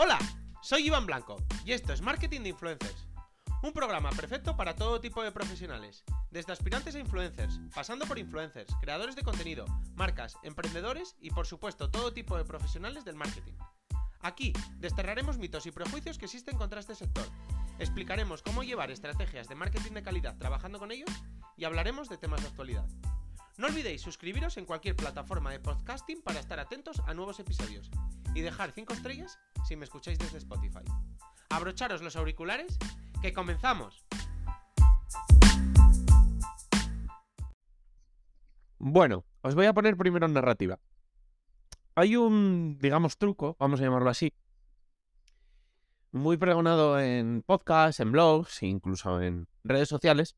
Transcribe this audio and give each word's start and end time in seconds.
Hola, 0.00 0.16
soy 0.62 0.86
Iván 0.86 1.06
Blanco 1.06 1.38
y 1.64 1.72
esto 1.72 1.92
es 1.92 2.02
Marketing 2.02 2.42
de 2.42 2.50
Influencers. 2.50 3.08
Un 3.64 3.72
programa 3.72 4.10
perfecto 4.10 4.56
para 4.56 4.76
todo 4.76 5.00
tipo 5.00 5.24
de 5.24 5.32
profesionales, 5.32 6.04
desde 6.30 6.52
aspirantes 6.52 6.94
a 6.94 7.00
influencers, 7.00 7.58
pasando 7.74 8.06
por 8.06 8.16
influencers, 8.16 8.72
creadores 8.80 9.16
de 9.16 9.24
contenido, 9.24 9.64
marcas, 9.96 10.36
emprendedores 10.44 11.16
y 11.20 11.30
por 11.30 11.48
supuesto 11.48 11.90
todo 11.90 12.12
tipo 12.12 12.36
de 12.36 12.44
profesionales 12.44 13.04
del 13.04 13.16
marketing. 13.16 13.54
Aquí 14.20 14.52
desterraremos 14.76 15.36
mitos 15.36 15.66
y 15.66 15.72
prejuicios 15.72 16.16
que 16.16 16.26
existen 16.26 16.56
contra 16.56 16.78
este 16.78 16.94
sector. 16.94 17.26
Explicaremos 17.80 18.44
cómo 18.44 18.62
llevar 18.62 18.92
estrategias 18.92 19.48
de 19.48 19.56
marketing 19.56 19.94
de 19.94 20.04
calidad 20.04 20.38
trabajando 20.38 20.78
con 20.78 20.92
ellos 20.92 21.10
y 21.56 21.64
hablaremos 21.64 22.08
de 22.08 22.18
temas 22.18 22.40
de 22.42 22.46
actualidad. 22.46 22.86
No 23.58 23.66
olvidéis 23.66 24.02
suscribiros 24.02 24.56
en 24.56 24.66
cualquier 24.66 24.94
plataforma 24.94 25.50
de 25.50 25.58
podcasting 25.58 26.22
para 26.22 26.38
estar 26.38 26.60
atentos 26.60 27.02
a 27.06 27.12
nuevos 27.12 27.40
episodios 27.40 27.90
y 28.32 28.40
dejar 28.40 28.70
5 28.70 28.92
estrellas 28.92 29.36
si 29.66 29.74
me 29.74 29.84
escucháis 29.84 30.16
desde 30.16 30.38
Spotify. 30.38 30.84
Abrocharos 31.50 32.00
los 32.00 32.14
auriculares, 32.14 32.78
que 33.20 33.32
comenzamos. 33.32 34.06
Bueno, 38.78 39.24
os 39.40 39.56
voy 39.56 39.66
a 39.66 39.74
poner 39.74 39.96
primero 39.96 40.26
en 40.26 40.34
narrativa. 40.34 40.78
Hay 41.96 42.14
un, 42.14 42.78
digamos, 42.80 43.18
truco, 43.18 43.56
vamos 43.58 43.80
a 43.80 43.82
llamarlo 43.82 44.08
así, 44.08 44.32
muy 46.12 46.36
pregonado 46.36 47.00
en 47.00 47.42
podcasts, 47.44 47.98
en 47.98 48.12
blogs, 48.12 48.62
incluso 48.62 49.20
en 49.20 49.48
redes 49.64 49.88
sociales, 49.88 50.36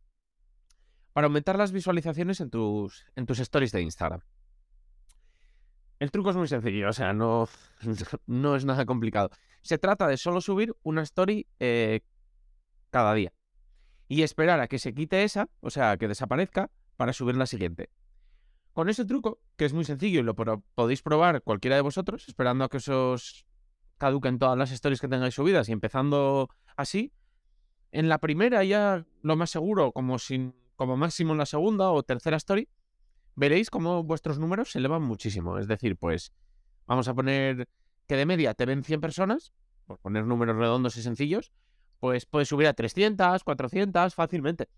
para 1.12 1.26
aumentar 1.26 1.56
las 1.58 1.72
visualizaciones 1.72 2.40
en 2.40 2.50
tus, 2.50 3.06
en 3.16 3.26
tus 3.26 3.38
stories 3.40 3.72
de 3.72 3.82
Instagram. 3.82 4.20
El 5.98 6.10
truco 6.10 6.30
es 6.30 6.36
muy 6.36 6.48
sencillo, 6.48 6.88
o 6.88 6.92
sea, 6.92 7.12
no, 7.12 7.48
no 8.26 8.56
es 8.56 8.64
nada 8.64 8.86
complicado. 8.86 9.30
Se 9.62 9.78
trata 9.78 10.06
de 10.08 10.16
solo 10.16 10.40
subir 10.40 10.74
una 10.82 11.02
story 11.02 11.46
eh, 11.58 12.00
cada 12.90 13.12
día 13.14 13.32
y 14.08 14.22
esperar 14.22 14.60
a 14.60 14.66
que 14.66 14.78
se 14.78 14.94
quite 14.94 15.22
esa, 15.24 15.48
o 15.60 15.70
sea, 15.70 15.96
que 15.96 16.08
desaparezca, 16.08 16.70
para 16.96 17.12
subir 17.12 17.36
la 17.36 17.46
siguiente. 17.46 17.90
Con 18.72 18.88
ese 18.88 19.04
truco, 19.04 19.40
que 19.56 19.64
es 19.64 19.72
muy 19.72 19.84
sencillo 19.84 20.20
y 20.20 20.22
lo 20.22 20.34
podéis 20.34 21.02
probar 21.02 21.42
cualquiera 21.42 21.76
de 21.76 21.82
vosotros, 21.82 22.28
esperando 22.28 22.64
a 22.64 22.68
que 22.68 22.78
os 22.78 23.46
caduquen 23.98 24.38
todas 24.38 24.56
las 24.56 24.70
stories 24.70 25.00
que 25.00 25.08
tengáis 25.08 25.34
subidas 25.34 25.68
y 25.68 25.72
empezando 25.72 26.48
así, 26.76 27.12
en 27.92 28.08
la 28.08 28.18
primera 28.18 28.64
ya 28.64 29.04
lo 29.22 29.36
más 29.36 29.50
seguro, 29.50 29.92
como 29.92 30.18
sin 30.18 30.54
como 30.80 30.96
máximo 30.96 31.32
en 31.32 31.38
la 31.38 31.44
segunda 31.44 31.90
o 31.90 32.02
tercera 32.02 32.38
story, 32.38 32.66
veréis 33.36 33.68
cómo 33.68 34.02
vuestros 34.02 34.38
números 34.38 34.70
se 34.70 34.78
elevan 34.78 35.02
muchísimo. 35.02 35.58
Es 35.58 35.68
decir, 35.68 35.98
pues 35.98 36.32
vamos 36.86 37.06
a 37.06 37.12
poner 37.12 37.68
que 38.06 38.16
de 38.16 38.24
media 38.24 38.54
te 38.54 38.64
ven 38.64 38.82
100 38.82 38.98
personas, 38.98 39.52
por 39.84 39.98
poner 39.98 40.24
números 40.24 40.56
redondos 40.56 40.96
y 40.96 41.02
sencillos, 41.02 41.52
pues 41.98 42.24
puedes 42.24 42.48
subir 42.48 42.66
a 42.66 42.72
300, 42.72 43.44
400 43.44 44.14
fácilmente. 44.14 44.70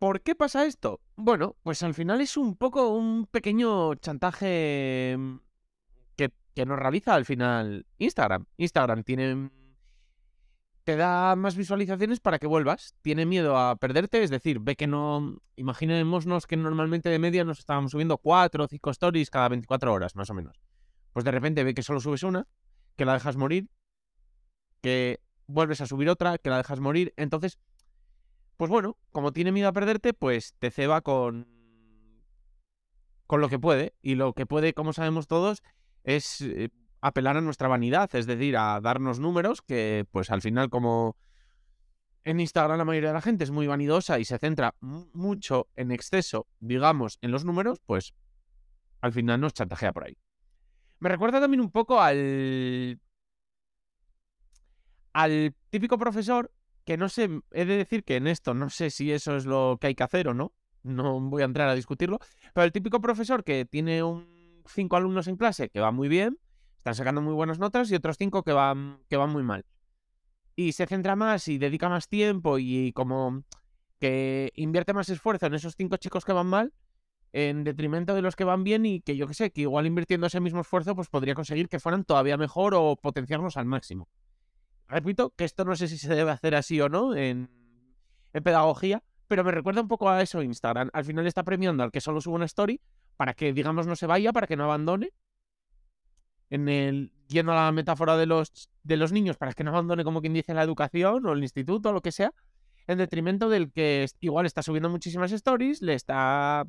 ¿Por 0.00 0.22
qué 0.22 0.34
pasa 0.34 0.66
esto? 0.66 0.98
Bueno, 1.14 1.54
pues 1.62 1.84
al 1.84 1.94
final 1.94 2.20
es 2.20 2.36
un 2.36 2.56
poco 2.56 2.88
un 2.88 3.26
pequeño 3.26 3.94
chantaje 3.94 5.14
mm, 5.16 5.36
que, 6.16 6.32
que 6.52 6.66
nos 6.66 6.80
realiza 6.80 7.14
al 7.14 7.24
final 7.24 7.86
Instagram. 7.98 8.46
Instagram 8.56 9.04
tiene 9.04 9.50
te 10.86 10.94
da 10.94 11.34
más 11.34 11.56
visualizaciones 11.56 12.20
para 12.20 12.38
que 12.38 12.46
vuelvas. 12.46 12.94
Tiene 13.02 13.26
miedo 13.26 13.58
a 13.58 13.74
perderte, 13.74 14.22
es 14.22 14.30
decir, 14.30 14.60
ve 14.60 14.76
que 14.76 14.86
no. 14.86 15.42
Imaginémonos 15.56 16.46
que 16.46 16.56
normalmente 16.56 17.08
de 17.08 17.18
media 17.18 17.42
nos 17.42 17.58
estábamos 17.58 17.90
subiendo 17.90 18.18
4 18.18 18.62
o 18.62 18.68
5 18.68 18.90
stories 18.92 19.28
cada 19.28 19.48
24 19.48 19.92
horas, 19.92 20.14
más 20.14 20.30
o 20.30 20.34
menos. 20.34 20.60
Pues 21.12 21.24
de 21.24 21.32
repente 21.32 21.64
ve 21.64 21.74
que 21.74 21.82
solo 21.82 21.98
subes 21.98 22.22
una, 22.22 22.46
que 22.94 23.04
la 23.04 23.14
dejas 23.14 23.36
morir, 23.36 23.68
que 24.80 25.18
vuelves 25.48 25.80
a 25.80 25.86
subir 25.86 26.08
otra, 26.08 26.38
que 26.38 26.50
la 26.50 26.58
dejas 26.58 26.78
morir. 26.78 27.12
Entonces, 27.16 27.58
pues 28.56 28.70
bueno, 28.70 28.96
como 29.10 29.32
tiene 29.32 29.50
miedo 29.50 29.66
a 29.66 29.72
perderte, 29.72 30.14
pues 30.14 30.54
te 30.60 30.70
ceba 30.70 31.00
con. 31.00 31.48
con 33.26 33.40
lo 33.40 33.48
que 33.48 33.58
puede. 33.58 33.96
Y 34.02 34.14
lo 34.14 34.34
que 34.34 34.46
puede, 34.46 34.72
como 34.72 34.92
sabemos 34.92 35.26
todos, 35.26 35.64
es. 36.04 36.44
Apelar 37.06 37.36
a 37.36 37.40
nuestra 37.40 37.68
vanidad, 37.68 38.12
es 38.16 38.26
decir, 38.26 38.56
a 38.56 38.80
darnos 38.80 39.20
números 39.20 39.62
que 39.62 40.06
pues 40.10 40.28
al 40.32 40.42
final 40.42 40.70
como 40.70 41.16
en 42.24 42.40
Instagram 42.40 42.78
la 42.78 42.84
mayoría 42.84 43.10
de 43.10 43.14
la 43.14 43.20
gente 43.20 43.44
es 43.44 43.52
muy 43.52 43.68
vanidosa 43.68 44.18
y 44.18 44.24
se 44.24 44.38
centra 44.38 44.74
mucho 44.80 45.68
en 45.76 45.92
exceso, 45.92 46.48
digamos, 46.58 47.18
en 47.22 47.30
los 47.30 47.44
números, 47.44 47.80
pues 47.86 48.12
al 49.00 49.12
final 49.12 49.40
nos 49.40 49.52
chantajea 49.52 49.92
por 49.92 50.06
ahí. 50.06 50.18
Me 50.98 51.08
recuerda 51.08 51.40
también 51.40 51.60
un 51.60 51.70
poco 51.70 52.00
al 52.00 53.00
al 55.12 55.54
típico 55.70 55.96
profesor 55.98 56.50
que 56.84 56.96
no 56.96 57.08
sé, 57.08 57.30
he 57.52 57.64
de 57.66 57.76
decir 57.76 58.02
que 58.02 58.16
en 58.16 58.26
esto 58.26 58.52
no 58.52 58.68
sé 58.68 58.90
si 58.90 59.12
eso 59.12 59.36
es 59.36 59.46
lo 59.46 59.78
que 59.80 59.86
hay 59.86 59.94
que 59.94 60.02
hacer 60.02 60.26
o 60.26 60.34
no, 60.34 60.52
no 60.82 61.20
voy 61.20 61.42
a 61.42 61.44
entrar 61.44 61.68
a 61.68 61.74
discutirlo, 61.76 62.18
pero 62.52 62.64
el 62.64 62.72
típico 62.72 63.00
profesor 63.00 63.44
que 63.44 63.64
tiene 63.64 64.02
un 64.02 64.62
cinco 64.66 64.96
alumnos 64.96 65.28
en 65.28 65.36
clase 65.36 65.68
que 65.68 65.78
va 65.78 65.92
muy 65.92 66.08
bien, 66.08 66.36
están 66.86 66.94
sacando 66.94 67.20
muy 67.20 67.34
buenas 67.34 67.58
notas 67.58 67.90
y 67.90 67.96
otros 67.96 68.16
cinco 68.16 68.44
que 68.44 68.52
van, 68.52 69.00
que 69.08 69.16
van 69.16 69.30
muy 69.30 69.42
mal. 69.42 69.64
Y 70.54 70.70
se 70.70 70.86
centra 70.86 71.16
más 71.16 71.48
y 71.48 71.58
dedica 71.58 71.88
más 71.88 72.08
tiempo 72.08 72.60
y 72.60 72.92
como 72.92 73.42
que 73.98 74.52
invierte 74.54 74.92
más 74.92 75.08
esfuerzo 75.08 75.46
en 75.46 75.54
esos 75.54 75.74
cinco 75.74 75.96
chicos 75.96 76.24
que 76.24 76.32
van 76.32 76.46
mal 76.46 76.72
en 77.32 77.64
detrimento 77.64 78.14
de 78.14 78.22
los 78.22 78.36
que 78.36 78.44
van 78.44 78.62
bien 78.62 78.86
y 78.86 79.00
que 79.00 79.16
yo 79.16 79.26
que 79.26 79.34
sé, 79.34 79.50
que 79.50 79.62
igual 79.62 79.84
invirtiendo 79.86 80.28
ese 80.28 80.38
mismo 80.38 80.60
esfuerzo 80.60 80.94
pues 80.94 81.08
podría 81.08 81.34
conseguir 81.34 81.68
que 81.68 81.80
fueran 81.80 82.04
todavía 82.04 82.36
mejor 82.36 82.72
o 82.76 82.94
potenciarlos 82.94 83.56
al 83.56 83.66
máximo. 83.66 84.08
Repito 84.86 85.30
que 85.30 85.42
esto 85.42 85.64
no 85.64 85.74
sé 85.74 85.88
si 85.88 85.98
se 85.98 86.14
debe 86.14 86.30
hacer 86.30 86.54
así 86.54 86.80
o 86.80 86.88
no 86.88 87.16
en, 87.16 87.50
en 88.32 88.42
pedagogía, 88.44 89.02
pero 89.26 89.42
me 89.42 89.50
recuerda 89.50 89.80
un 89.80 89.88
poco 89.88 90.08
a 90.08 90.22
eso 90.22 90.40
Instagram. 90.40 90.90
Al 90.92 91.04
final 91.04 91.26
está 91.26 91.42
premiando 91.42 91.82
al 91.82 91.90
que 91.90 92.00
solo 92.00 92.20
sube 92.20 92.36
una 92.36 92.44
story 92.44 92.80
para 93.16 93.34
que 93.34 93.52
digamos 93.52 93.88
no 93.88 93.96
se 93.96 94.06
vaya, 94.06 94.32
para 94.32 94.46
que 94.46 94.56
no 94.56 94.62
abandone 94.62 95.10
en 96.50 96.68
el, 96.68 97.12
yendo 97.28 97.52
a 97.52 97.56
la 97.56 97.72
metáfora 97.72 98.16
de 98.16 98.26
los, 98.26 98.70
de 98.82 98.96
los 98.96 99.12
niños 99.12 99.36
para 99.36 99.52
que 99.52 99.64
no 99.64 99.70
abandone 99.70 100.04
como 100.04 100.20
quien 100.20 100.32
dice 100.34 100.54
la 100.54 100.62
educación 100.62 101.26
o 101.26 101.32
el 101.32 101.42
instituto 101.42 101.90
o 101.90 101.92
lo 101.92 102.00
que 102.00 102.12
sea, 102.12 102.32
en 102.86 102.98
detrimento 102.98 103.48
del 103.48 103.72
que 103.72 104.06
igual 104.20 104.46
está 104.46 104.62
subiendo 104.62 104.88
muchísimas 104.88 105.32
stories, 105.32 105.82
le 105.82 105.94
está, 105.94 106.64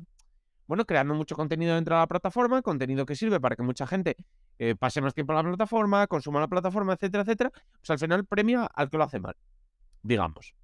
bueno, 0.66 0.84
creando 0.84 1.14
mucho 1.14 1.36
contenido 1.36 1.74
dentro 1.74 1.94
de 1.94 2.00
la 2.00 2.06
plataforma, 2.06 2.60
contenido 2.62 3.06
que 3.06 3.14
sirve 3.14 3.40
para 3.40 3.54
que 3.56 3.62
mucha 3.62 3.86
gente 3.86 4.16
eh, 4.58 4.74
pase 4.74 5.00
más 5.00 5.14
tiempo 5.14 5.32
en 5.32 5.36
la 5.36 5.42
plataforma, 5.44 6.06
consuma 6.08 6.40
la 6.40 6.48
plataforma, 6.48 6.94
etcétera, 6.94 7.22
etcétera, 7.22 7.50
pues 7.52 7.90
al 7.90 7.98
final 7.98 8.24
premia 8.24 8.64
al 8.64 8.90
que 8.90 8.98
lo 8.98 9.04
hace 9.04 9.20
mal, 9.20 9.36
digamos. 10.02 10.54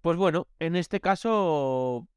Pues 0.00 0.16
bueno, 0.16 0.46
en 0.60 0.76
este 0.76 1.00
caso, 1.00 2.08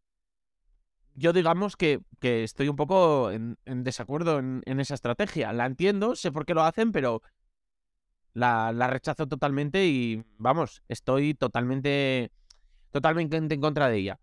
yo 1.16 1.34
digamos 1.34 1.76
que, 1.76 2.02
estoy 2.22 2.70
un 2.70 2.76
poco 2.76 3.32
en, 3.32 3.58
desacuerdo 3.66 4.40
en, 4.40 4.80
esa 4.80 4.96
estrategia. 4.96 5.54
La 5.54 5.66
entiendo, 5.66 6.16
sé 6.16 6.32
por 6.32 6.46
qué 6.46 6.54
lo 6.54 6.64
hacen, 6.64 6.92
pero 6.92 7.22
la, 8.34 8.72
rechazo 8.88 9.28
totalmente 9.28 9.86
y 9.86 10.24
vamos, 10.38 10.84
estoy 10.88 11.34
totalmente, 11.34 12.32
totalmente 12.92 13.38
en 13.38 13.62
contra 13.62 13.90
de 13.90 13.98
ella. 13.98 14.20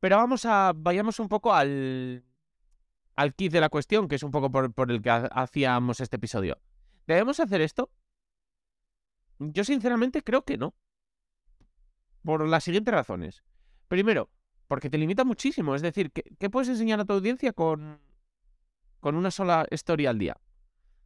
Pero 0.00 0.16
vamos 0.16 0.44
a, 0.44 0.72
vayamos 0.74 1.18
un 1.18 1.28
poco 1.28 1.54
al, 1.54 2.24
al 3.16 3.34
kit 3.34 3.52
de 3.52 3.60
la 3.60 3.68
cuestión, 3.68 4.08
que 4.08 4.16
es 4.16 4.22
un 4.22 4.30
poco 4.30 4.50
por, 4.50 4.72
por 4.72 4.90
el 4.90 5.02
que 5.02 5.10
hacíamos 5.10 6.00
este 6.00 6.16
episodio. 6.16 6.58
¿Debemos 7.06 7.40
hacer 7.40 7.60
esto? 7.60 7.90
Yo 9.38 9.64
sinceramente 9.64 10.22
creo 10.22 10.44
que 10.44 10.58
no. 10.58 10.74
Por 12.22 12.46
las 12.48 12.64
siguientes 12.64 12.94
razones. 12.94 13.44
Primero, 13.88 14.30
porque 14.74 14.90
te 14.90 14.98
limita 14.98 15.22
muchísimo. 15.22 15.76
Es 15.76 15.82
decir, 15.82 16.10
¿qué, 16.10 16.50
puedes 16.50 16.68
enseñar 16.68 16.98
a 16.98 17.04
tu 17.04 17.12
audiencia 17.12 17.52
con, 17.52 18.00
con 18.98 19.14
una 19.14 19.30
sola 19.30 19.64
historia 19.70 20.10
al 20.10 20.18
día? 20.18 20.36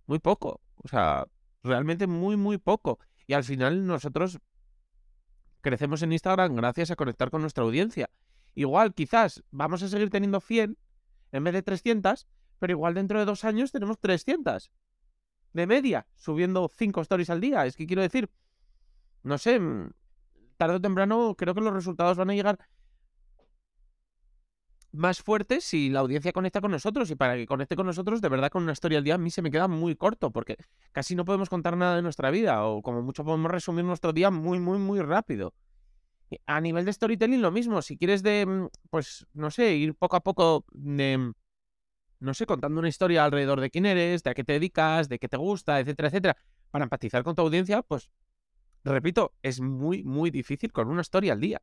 Muy 0.06 0.20
poco. 0.20 0.62
O 0.76 0.88
sea, 0.88 1.26
realmente 1.62 2.06
muy, 2.06 2.38
muy 2.38 2.56
poco. 2.56 2.98
Y 3.26 3.34
al 3.34 3.44
final 3.44 3.86
nosotros 3.86 4.38
crecemos 5.60 6.00
en 6.00 6.12
Instagram 6.12 6.56
gracias 6.56 6.90
a 6.90 6.96
conectar 6.96 7.30
con 7.30 7.42
nuestra 7.42 7.62
audiencia. 7.62 8.08
Igual, 8.54 8.94
quizás 8.94 9.44
vamos 9.50 9.82
a 9.82 9.88
seguir 9.88 10.08
teniendo 10.08 10.40
100 10.40 10.78
en 11.32 11.44
vez 11.44 11.52
de 11.52 11.62
300, 11.62 12.26
pero 12.58 12.72
igual 12.72 12.94
dentro 12.94 13.18
de 13.18 13.26
dos 13.26 13.44
años 13.44 13.70
tenemos 13.70 13.98
300. 13.98 14.70
De 15.52 15.66
media, 15.66 16.06
subiendo 16.16 16.70
5 16.74 17.02
stories 17.02 17.28
al 17.28 17.42
día. 17.42 17.66
Es 17.66 17.76
que 17.76 17.86
quiero 17.86 18.00
decir, 18.00 18.30
no 19.24 19.36
sé, 19.36 19.60
mm, 19.60 19.90
tarde 20.56 20.76
o 20.76 20.80
temprano 20.80 21.34
creo 21.36 21.54
que 21.54 21.60
los 21.60 21.74
resultados 21.74 22.16
van 22.16 22.30
a 22.30 22.34
llegar 22.34 22.58
más 24.98 25.22
fuertes 25.22 25.64
si 25.64 25.88
la 25.88 26.00
audiencia 26.00 26.32
conecta 26.32 26.60
con 26.60 26.70
nosotros. 26.70 27.10
Y 27.10 27.14
para 27.14 27.36
que 27.36 27.46
conecte 27.46 27.76
con 27.76 27.86
nosotros, 27.86 28.20
de 28.20 28.28
verdad, 28.28 28.50
con 28.50 28.64
una 28.64 28.72
historia 28.72 28.98
al 28.98 29.04
día, 29.04 29.14
a 29.14 29.18
mí 29.18 29.30
se 29.30 29.42
me 29.42 29.50
queda 29.50 29.68
muy 29.68 29.96
corto, 29.96 30.30
porque 30.30 30.56
casi 30.92 31.14
no 31.14 31.24
podemos 31.24 31.48
contar 31.48 31.76
nada 31.76 31.96
de 31.96 32.02
nuestra 32.02 32.30
vida, 32.30 32.64
o 32.64 32.82
como 32.82 33.02
mucho 33.02 33.24
podemos 33.24 33.50
resumir 33.50 33.84
nuestro 33.84 34.12
día 34.12 34.30
muy, 34.30 34.58
muy, 34.58 34.78
muy 34.78 35.00
rápido. 35.00 35.54
A 36.46 36.60
nivel 36.60 36.84
de 36.84 36.92
storytelling, 36.92 37.40
lo 37.40 37.50
mismo. 37.50 37.80
Si 37.80 37.96
quieres 37.96 38.22
de, 38.22 38.44
mm, 38.44 38.68
pues, 38.90 39.26
no 39.32 39.50
sé, 39.50 39.74
ir 39.76 39.94
poco 39.94 40.16
a 40.16 40.20
poco 40.20 40.64
de, 40.72 41.32
no 42.20 42.34
sé, 42.34 42.44
contando 42.44 42.80
una 42.80 42.88
historia 42.88 43.24
alrededor 43.24 43.60
de 43.60 43.70
quién 43.70 43.86
eres, 43.86 44.22
de 44.22 44.30
a 44.30 44.34
qué 44.34 44.44
te 44.44 44.54
dedicas, 44.54 45.08
de 45.08 45.18
qué 45.18 45.28
te 45.28 45.36
gusta, 45.36 45.80
etcétera, 45.80 46.08
etcétera, 46.08 46.36
para 46.70 46.84
empatizar 46.84 47.22
con 47.22 47.34
tu 47.34 47.42
audiencia, 47.42 47.82
pues, 47.82 48.10
repito, 48.84 49.32
es 49.42 49.60
muy, 49.60 50.04
muy 50.04 50.30
difícil 50.30 50.72
con 50.72 50.88
una 50.88 51.00
historia 51.00 51.32
al 51.32 51.40
día. 51.40 51.62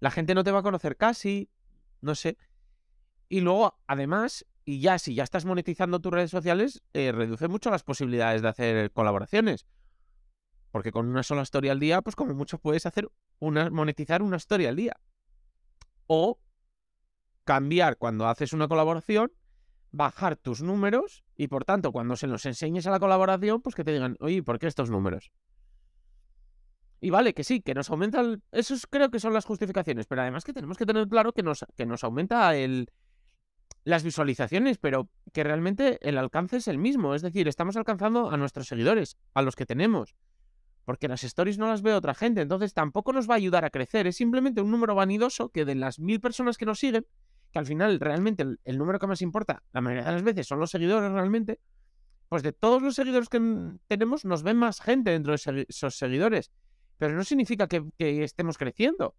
La 0.00 0.10
gente 0.10 0.34
no 0.34 0.42
te 0.44 0.50
va 0.50 0.60
a 0.60 0.62
conocer 0.62 0.96
casi, 0.96 1.50
no 2.00 2.14
sé. 2.14 2.36
Y 3.28 3.40
luego, 3.40 3.78
además, 3.86 4.46
y 4.64 4.80
ya 4.80 4.98
si 4.98 5.14
ya 5.14 5.24
estás 5.24 5.44
monetizando 5.44 6.00
tus 6.00 6.12
redes 6.12 6.30
sociales, 6.30 6.82
eh, 6.92 7.12
reduce 7.12 7.48
mucho 7.48 7.70
las 7.70 7.82
posibilidades 7.82 8.42
de 8.42 8.48
hacer 8.48 8.92
colaboraciones. 8.92 9.66
Porque 10.70 10.92
con 10.92 11.08
una 11.08 11.22
sola 11.22 11.42
historia 11.42 11.72
al 11.72 11.80
día, 11.80 12.02
pues 12.02 12.16
como 12.16 12.34
mucho 12.34 12.58
puedes 12.58 12.86
hacer 12.86 13.10
una, 13.38 13.70
monetizar 13.70 14.22
una 14.22 14.36
historia 14.36 14.68
al 14.68 14.76
día. 14.76 14.96
O 16.06 16.40
cambiar 17.44 17.96
cuando 17.96 18.28
haces 18.28 18.52
una 18.52 18.68
colaboración, 18.68 19.32
bajar 19.92 20.36
tus 20.36 20.62
números 20.62 21.24
y 21.36 21.48
por 21.48 21.64
tanto 21.64 21.90
cuando 21.90 22.16
se 22.16 22.26
los 22.26 22.46
enseñes 22.46 22.86
a 22.86 22.90
la 22.90 23.00
colaboración, 23.00 23.60
pues 23.60 23.74
que 23.74 23.84
te 23.84 23.92
digan, 23.92 24.16
oye, 24.20 24.42
¿por 24.42 24.58
qué 24.58 24.66
estos 24.66 24.90
números? 24.90 25.32
Y 27.00 27.10
vale, 27.10 27.32
que 27.32 27.44
sí, 27.44 27.62
que 27.62 27.74
nos 27.74 27.90
aumenta 27.90 28.20
el... 28.20 28.42
Esos 28.52 28.86
creo 28.86 29.10
que 29.10 29.20
son 29.20 29.32
las 29.32 29.46
justificaciones, 29.46 30.06
pero 30.06 30.22
además 30.22 30.44
que 30.44 30.52
tenemos 30.52 30.76
que 30.76 30.84
tener 30.84 31.08
claro 31.08 31.32
que 31.32 31.42
nos, 31.42 31.64
que 31.76 31.86
nos 31.86 32.04
aumenta 32.04 32.54
el, 32.56 32.90
las 33.84 34.02
visualizaciones, 34.02 34.78
pero 34.78 35.08
que 35.32 35.42
realmente 35.44 35.98
el 36.06 36.18
alcance 36.18 36.58
es 36.58 36.68
el 36.68 36.78
mismo. 36.78 37.14
Es 37.14 37.22
decir, 37.22 37.48
estamos 37.48 37.76
alcanzando 37.76 38.30
a 38.30 38.36
nuestros 38.36 38.66
seguidores, 38.66 39.16
a 39.34 39.42
los 39.42 39.56
que 39.56 39.66
tenemos. 39.66 40.14
Porque 40.84 41.08
las 41.08 41.24
stories 41.24 41.58
no 41.58 41.68
las 41.68 41.82
ve 41.82 41.94
otra 41.94 42.14
gente, 42.14 42.40
entonces 42.40 42.74
tampoco 42.74 43.12
nos 43.12 43.28
va 43.28 43.34
a 43.34 43.36
ayudar 43.36 43.64
a 43.64 43.70
crecer. 43.70 44.06
Es 44.06 44.16
simplemente 44.16 44.60
un 44.60 44.70
número 44.70 44.94
vanidoso 44.94 45.50
que 45.50 45.64
de 45.64 45.74
las 45.74 45.98
mil 45.98 46.20
personas 46.20 46.58
que 46.58 46.66
nos 46.66 46.78
siguen, 46.78 47.06
que 47.52 47.58
al 47.58 47.66
final 47.66 48.00
realmente 48.00 48.44
el, 48.64 48.78
número 48.78 48.98
que 48.98 49.06
más 49.06 49.22
importa, 49.22 49.62
la 49.72 49.80
mayoría 49.80 50.04
de 50.04 50.12
las 50.12 50.22
veces 50.22 50.46
son 50.46 50.58
los 50.58 50.70
seguidores 50.70 51.10
realmente, 51.12 51.60
pues 52.28 52.42
de 52.42 52.52
todos 52.52 52.80
los 52.82 52.94
seguidores 52.94 53.28
que 53.28 53.40
tenemos 53.88 54.24
nos 54.24 54.42
ven 54.42 54.56
más 54.56 54.80
gente 54.80 55.10
dentro 55.10 55.34
de 55.34 55.66
esos 55.68 55.96
seguidores. 55.96 56.50
Pero 57.00 57.14
no 57.14 57.24
significa 57.24 57.66
que, 57.66 57.82
estemos 57.98 58.58
creciendo. 58.58 59.14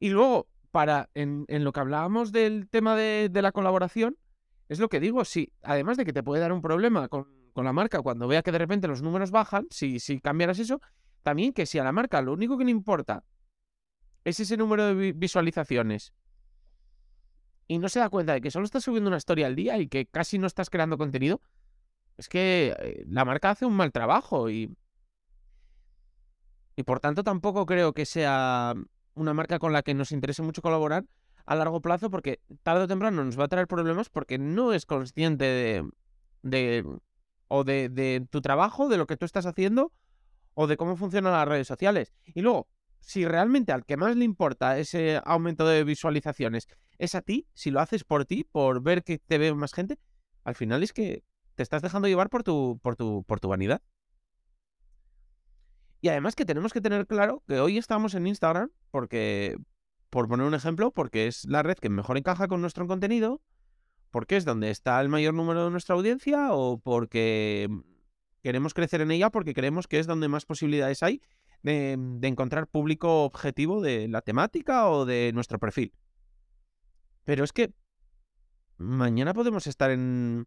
Y 0.00 0.08
luego, 0.08 0.48
para, 0.72 1.08
en, 1.14 1.46
lo 1.48 1.72
que 1.72 1.78
hablábamos 1.78 2.32
del 2.32 2.68
tema 2.68 2.96
de, 2.96 3.30
la 3.32 3.52
colaboración, 3.52 4.18
es 4.68 4.80
lo 4.80 4.88
que 4.88 4.98
digo, 4.98 5.24
sí, 5.24 5.52
además 5.62 5.98
de 5.98 6.04
que 6.04 6.12
te 6.12 6.24
puede 6.24 6.40
dar 6.40 6.52
un 6.52 6.62
problema 6.62 7.06
con, 7.06 7.28
la 7.54 7.72
marca 7.72 8.02
cuando 8.02 8.26
vea 8.26 8.42
que 8.42 8.50
de 8.50 8.58
repente 8.58 8.88
los 8.88 9.02
números 9.02 9.30
bajan, 9.30 9.68
si, 9.70 10.00
si 10.00 10.18
cambiaras 10.18 10.58
eso, 10.58 10.80
también 11.22 11.52
que 11.52 11.64
si 11.64 11.78
a 11.78 11.84
la 11.84 11.92
marca 11.92 12.20
lo 12.22 12.32
único 12.32 12.58
que 12.58 12.64
le 12.64 12.72
importa 12.72 13.22
es 14.24 14.40
ese 14.40 14.56
número 14.56 14.84
de 14.84 15.12
visualizaciones 15.12 16.12
y 17.68 17.78
no 17.78 17.88
se 17.88 18.00
da 18.00 18.10
cuenta 18.10 18.32
de 18.32 18.40
que 18.40 18.50
solo 18.50 18.64
estás 18.64 18.82
subiendo 18.82 19.08
una 19.08 19.16
historia 19.16 19.46
al 19.46 19.54
día 19.54 19.78
y 19.78 19.86
que 19.86 20.06
casi 20.06 20.38
no 20.38 20.48
estás 20.48 20.70
creando 20.70 20.98
contenido, 20.98 21.40
es 22.16 22.28
que 22.28 22.74
eh, 22.78 23.04
la 23.08 23.24
marca 23.24 23.50
hace 23.50 23.64
un 23.64 23.74
mal 23.74 23.92
trabajo 23.92 24.50
y... 24.50 24.76
Y 26.76 26.82
por 26.82 27.00
tanto 27.00 27.24
tampoco 27.24 27.66
creo 27.66 27.92
que 27.94 28.06
sea 28.06 28.74
una 29.14 29.34
marca 29.34 29.58
con 29.58 29.72
la 29.72 29.82
que 29.82 29.94
nos 29.94 30.12
interese 30.12 30.42
mucho 30.42 30.62
colaborar 30.62 31.06
a 31.46 31.54
largo 31.54 31.80
plazo 31.80 32.10
porque 32.10 32.40
tarde 32.62 32.84
o 32.84 32.88
temprano 32.88 33.24
nos 33.24 33.38
va 33.38 33.44
a 33.44 33.48
traer 33.48 33.66
problemas 33.66 34.10
porque 34.10 34.38
no 34.38 34.72
es 34.72 34.84
consciente 34.84 35.90
de, 36.42 36.84
o 37.48 37.64
de, 37.64 37.88
de, 37.88 38.26
tu 38.30 38.42
trabajo, 38.42 38.88
de 38.88 38.98
lo 38.98 39.06
que 39.06 39.16
tú 39.16 39.24
estás 39.24 39.46
haciendo 39.46 39.92
o 40.54 40.66
de 40.66 40.76
cómo 40.76 40.96
funcionan 40.96 41.32
las 41.32 41.48
redes 41.48 41.66
sociales. 41.66 42.12
Y 42.24 42.42
luego, 42.42 42.68
si 43.00 43.24
realmente 43.24 43.72
al 43.72 43.84
que 43.84 43.96
más 43.96 44.16
le 44.16 44.24
importa 44.24 44.78
ese 44.78 45.20
aumento 45.24 45.66
de 45.66 45.84
visualizaciones 45.84 46.66
es 46.98 47.14
a 47.14 47.22
ti, 47.22 47.46
si 47.54 47.70
lo 47.70 47.80
haces 47.80 48.04
por 48.04 48.24
ti, 48.24 48.44
por 48.44 48.82
ver 48.82 49.02
que 49.02 49.18
te 49.18 49.38
ve 49.38 49.54
más 49.54 49.72
gente, 49.72 49.98
al 50.44 50.54
final 50.56 50.82
es 50.82 50.92
que 50.92 51.22
te 51.54 51.62
estás 51.62 51.82
dejando 51.82 52.08
llevar 52.08 52.28
por 52.28 52.42
tu, 52.42 52.78
por 52.82 52.96
tu, 52.96 53.24
por 53.24 53.40
tu 53.40 53.48
vanidad. 53.48 53.80
Y 56.00 56.08
además 56.08 56.34
que 56.34 56.44
tenemos 56.44 56.72
que 56.72 56.80
tener 56.80 57.06
claro 57.06 57.42
que 57.46 57.60
hoy 57.60 57.78
estamos 57.78 58.14
en 58.14 58.26
Instagram 58.26 58.70
porque, 58.90 59.56
por 60.10 60.28
poner 60.28 60.46
un 60.46 60.54
ejemplo, 60.54 60.90
porque 60.90 61.26
es 61.26 61.44
la 61.46 61.62
red 61.62 61.76
que 61.76 61.88
mejor 61.88 62.18
encaja 62.18 62.48
con 62.48 62.60
nuestro 62.60 62.86
contenido, 62.86 63.40
porque 64.10 64.36
es 64.36 64.44
donde 64.44 64.70
está 64.70 65.00
el 65.00 65.08
mayor 65.08 65.34
número 65.34 65.64
de 65.64 65.70
nuestra 65.70 65.94
audiencia 65.94 66.52
o 66.52 66.78
porque 66.78 67.68
queremos 68.42 68.74
crecer 68.74 69.00
en 69.00 69.10
ella 69.10 69.30
porque 69.30 69.54
creemos 69.54 69.88
que 69.88 69.98
es 69.98 70.06
donde 70.06 70.28
más 70.28 70.46
posibilidades 70.46 71.02
hay 71.02 71.20
de, 71.62 71.96
de 71.98 72.28
encontrar 72.28 72.68
público 72.68 73.24
objetivo 73.24 73.80
de 73.80 74.08
la 74.08 74.22
temática 74.22 74.88
o 74.88 75.04
de 75.04 75.32
nuestro 75.34 75.58
perfil. 75.58 75.92
Pero 77.24 77.42
es 77.42 77.52
que 77.52 77.72
mañana 78.78 79.34
podemos 79.34 79.66
estar 79.66 79.90
en, 79.90 80.46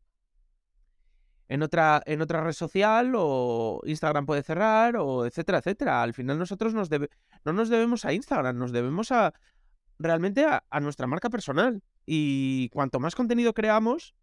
en 1.49 1.63
otra, 1.63 2.01
en 2.05 2.21
otra 2.21 2.43
red 2.43 2.53
social 2.53 3.13
o 3.15 3.81
Instagram 3.85 4.27
puede 4.27 4.43
cerrar 4.43 4.95
o 4.97 5.25
etcétera, 5.25 5.57
etcétera. 5.57 6.03
Al 6.03 6.13
final 6.13 6.37
nosotros 6.37 6.75
nos 6.75 6.89
no 6.91 7.53
nos 7.53 7.69
debemos 7.69 8.05
a 8.05 8.13
Instagram, 8.13 8.57
nos 8.57 8.71
debemos 8.71 9.11
a 9.11 9.33
realmente 9.97 10.45
a, 10.45 10.79
nuestra 10.79 11.07
marca 11.07 11.29
personal. 11.29 11.81
Y 12.05 12.69
cuanto 12.69 12.99
más 12.99 13.15
contenido 13.15 13.53
creamos, 13.53 14.15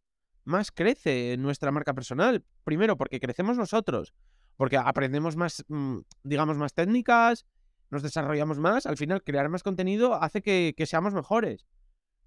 más 0.44 0.70
crece 0.70 1.36
nuestra 1.36 1.72
marca 1.72 1.94
personal. 1.94 2.44
Primero, 2.62 2.96
porque 2.96 3.18
crecemos 3.18 3.56
nosotros, 3.56 4.14
porque 4.56 4.76
aprendemos 4.76 5.36
más, 5.36 5.64
mm, 5.66 5.98
digamos, 6.22 6.56
más 6.58 6.74
técnicas, 6.74 7.44
nos 7.90 8.04
desarrollamos 8.04 8.60
más. 8.60 8.86
Al 8.86 8.96
final, 8.96 9.24
crear 9.24 9.48
más 9.48 9.64
contenido 9.64 10.14
hace 10.14 10.42
que, 10.42 10.74
que 10.76 10.86
seamos 10.86 11.12
mejores. 11.12 11.66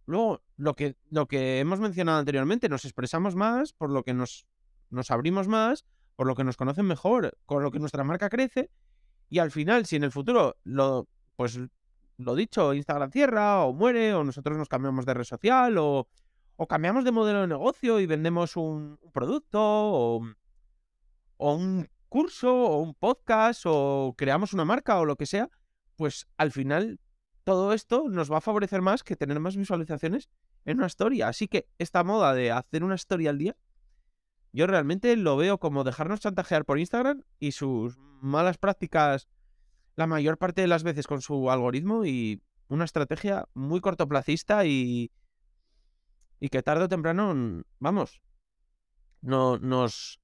Luego, 0.06 0.42
lo 0.58 0.76
que, 0.76 0.98
lo 1.10 1.28
que 1.28 1.60
hemos 1.60 1.80
mencionado 1.80 2.20
anteriormente, 2.20 2.68
nos 2.68 2.84
expresamos 2.84 3.36
más, 3.36 3.72
por 3.72 3.90
lo 3.90 4.04
que 4.04 4.14
nos 4.14 4.46
nos 4.90 5.12
abrimos 5.12 5.48
más, 5.48 5.86
por 6.16 6.28
lo 6.28 6.36
que 6.36 6.44
nos 6.44 6.58
conocen 6.58 6.86
mejor, 6.86 7.38
con 7.46 7.64
lo 7.64 7.72
que 7.72 7.80
nuestra 7.80 8.04
marca 8.04 8.30
crece. 8.30 8.70
Y 9.30 9.40
al 9.40 9.52
final, 9.52 9.86
si 9.86 9.96
en 9.96 10.04
el 10.04 10.12
futuro 10.12 10.58
lo, 10.64 11.08
pues 11.36 11.60
lo 12.18 12.36
dicho, 12.36 12.74
Instagram 12.74 13.12
cierra 13.12 13.64
o 13.64 13.74
muere, 13.74 14.14
o 14.14 14.24
nosotros 14.24 14.58
nos 14.58 14.68
cambiamos 14.68 15.06
de 15.06 15.14
red 15.14 15.24
social, 15.24 15.78
o, 15.78 16.08
o 16.58 16.68
cambiamos 16.68 17.06
de 17.06 17.12
modelo 17.12 17.42
de 17.42 17.48
negocio 17.48 18.00
y 18.00 18.06
vendemos 18.06 18.58
un, 18.58 19.00
producto, 19.14 19.60
o, 19.62 20.22
o 21.38 21.54
un 21.54 21.88
curso, 22.10 22.54
o 22.54 22.82
un 22.82 22.94
podcast, 22.96 23.64
o 23.66 24.14
creamos 24.18 24.54
una 24.54 24.66
marca, 24.66 25.00
o 25.00 25.06
lo 25.06 25.16
que 25.16 25.26
sea, 25.26 25.50
pues 25.96 26.28
al 26.38 26.52
final 26.52 27.00
todo 27.44 27.74
esto 27.74 28.06
nos 28.10 28.32
va 28.32 28.38
a 28.38 28.42
favorecer 28.42 28.82
más 28.82 29.04
que 29.04 29.16
tener 29.16 29.40
más 29.40 29.56
visualizaciones 29.56 30.30
en 30.66 30.78
una 30.78 30.88
historia. 30.88 31.30
Así 31.30 31.48
que 31.48 31.68
esta 31.78 32.04
moda 32.04 32.34
de 32.34 32.52
hacer 32.52 32.84
una 32.84 32.96
historia 32.96 33.30
al 33.30 33.38
día 33.38 33.56
yo 34.52 34.68
realmente 34.68 35.16
lo 35.16 35.38
veo 35.38 35.60
como 35.60 35.84
dejarnos 35.84 36.20
chantajear 36.20 36.66
por 36.66 36.80
Instagram 36.80 37.24
y 37.40 37.52
sus 37.52 37.98
malas 38.22 38.58
prácticas 38.58 39.28
la 39.96 40.08
mayor 40.08 40.38
parte 40.38 40.62
de 40.62 40.68
las 40.68 40.84
veces 40.84 41.08
con 41.08 41.22
su 41.22 41.52
algoritmo 41.52 42.06
y 42.06 42.42
una 42.68 42.86
estrategia 42.86 43.48
muy 43.54 43.82
cortoplacista 43.82 44.66
y, 44.66 45.12
y 46.40 46.50
que 46.50 46.64
tarde 46.64 46.86
o 46.86 46.88
temprano, 46.88 47.64
vamos, 47.80 48.22
no, 49.22 49.58
nos, 49.58 50.22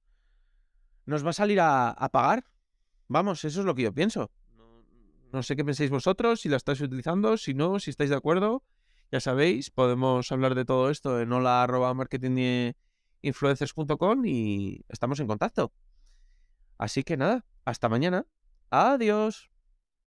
nos 1.04 1.24
va 1.24 1.30
a 1.30 1.34
salir 1.34 1.60
a, 1.60 2.08
pagar. 2.12 2.44
Vamos, 3.08 3.44
eso 3.44 3.60
es 3.60 3.66
lo 3.66 3.74
que 3.74 3.82
yo 3.82 3.92
pienso. 3.92 4.30
No 5.32 5.42
sé 5.42 5.56
qué 5.56 5.64
pensáis 5.64 5.90
vosotros, 5.90 6.40
si 6.40 6.48
la 6.48 6.56
estáis 6.56 6.80
utilizando, 6.80 7.36
si 7.36 7.52
no, 7.52 7.78
si 7.78 7.90
estáis 7.90 8.10
de 8.10 8.16
acuerdo. 8.16 8.62
Ya 9.12 9.20
sabéis, 9.20 9.70
podemos 9.70 10.32
hablar 10.32 10.54
de 10.54 10.64
todo 10.64 10.90
esto 10.90 11.20
en 11.20 11.32
hola 11.32 11.62
arroba 11.62 11.92
marketing 11.94 12.72
influencers.com 13.22 14.24
y 14.26 14.84
estamos 14.88 15.20
en 15.20 15.26
contacto. 15.26 15.72
Así 16.78 17.02
que 17.02 17.16
nada, 17.16 17.44
hasta 17.64 17.88
mañana. 17.88 18.26
Adiós. 18.70 19.50